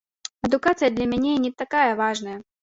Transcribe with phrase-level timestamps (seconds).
[0.47, 2.37] Адукацыя для мяне не такая важная.